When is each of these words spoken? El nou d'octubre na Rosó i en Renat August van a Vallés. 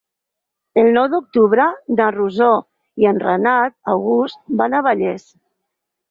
El 0.83 0.87
nou 0.93 1.03
d'octubre 1.09 1.65
na 1.99 2.07
Rosó 2.15 2.47
i 3.03 3.07
en 3.09 3.19
Renat 3.25 3.75
August 3.97 4.41
van 4.63 4.77
a 4.79 4.81
Vallés. 4.89 5.29